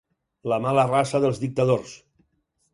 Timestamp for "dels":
1.27-1.43